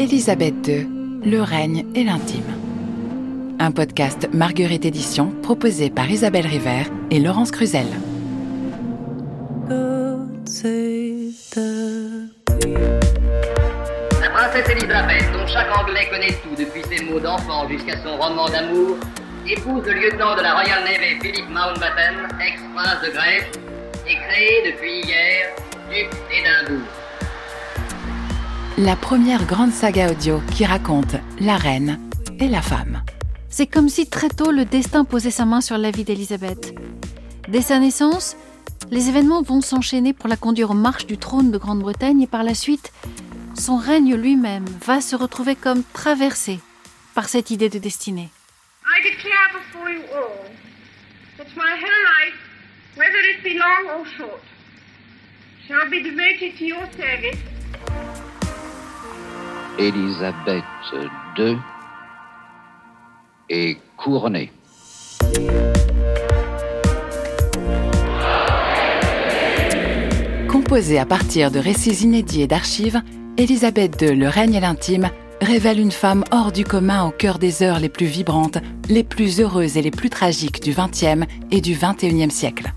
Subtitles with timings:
[0.00, 0.88] Élisabeth II,
[1.26, 2.50] le règne et l'intime.
[3.58, 7.84] Un podcast Marguerite Édition proposé par Isabelle River et Laurence Cruzel.
[14.22, 18.48] La princesse Elisabeth, dont chaque Anglais connaît tout depuis ses mots d'enfant jusqu'à son roman
[18.48, 18.96] d'amour,
[19.46, 23.50] épouse le lieutenant de la Royal Navy Philip Mountbatten, ex-prince de Grèce,
[24.08, 25.54] et créé depuis hier
[25.90, 26.99] duc d'Édimbourg.
[28.82, 32.00] La première grande saga audio qui raconte la reine
[32.38, 33.04] et la femme.
[33.50, 36.74] C'est comme si très tôt le destin posait sa main sur la vie d'Élisabeth.
[37.46, 38.38] Dès sa naissance,
[38.90, 42.42] les événements vont s'enchaîner pour la conduire aux marches du trône de Grande-Bretagne et par
[42.42, 42.90] la suite,
[43.54, 46.58] son règne lui-même va se retrouver comme traversé
[47.14, 48.30] par cette idée de destinée.
[48.86, 50.48] I declare before you all
[51.36, 52.38] that my whole life,
[52.96, 54.40] whether it be long or short,
[55.68, 57.59] shall be devoted to your service.
[59.80, 60.62] Élisabeth
[61.38, 61.56] II
[63.48, 64.52] est couronnée.
[70.50, 73.00] Composée à partir de récits inédits et d'archives,
[73.38, 75.08] Élisabeth II, le règne et l'intime,
[75.40, 78.58] révèle une femme hors du commun au cœur des heures les plus vibrantes,
[78.90, 82.74] les plus heureuses et les plus tragiques du XXe et du XXIe siècle.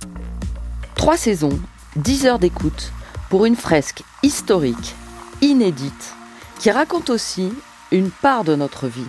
[0.95, 1.59] Trois saisons,
[1.97, 2.93] dix heures d'écoute
[3.29, 4.95] pour une fresque historique,
[5.41, 6.15] inédite,
[6.63, 7.51] qui raconte aussi
[7.91, 9.05] une part de notre vie.